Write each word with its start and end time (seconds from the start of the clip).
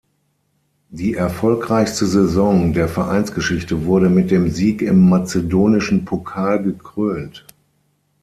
Die 0.89 1.13
erfolgreichste 1.13 2.07
Saison 2.07 2.73
der 2.73 2.87
Vereinsgeschichte 2.89 3.85
wurde 3.85 4.09
mit 4.09 4.31
dem 4.31 4.49
Sieg 4.49 4.81
im 4.81 5.07
mazedonischen 5.07 6.05
Pokal 6.05 6.63
gekrönt. 6.63 7.45